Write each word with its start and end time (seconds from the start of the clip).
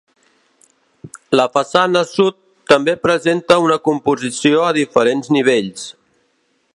La 1.39 1.45
façana 1.57 2.01
sud, 2.13 2.37
també 2.73 2.97
presenta 3.05 3.59
una 3.67 3.79
composició 3.89 4.65
a 4.71 4.75
diferents 4.81 5.33
nivells. 5.39 5.89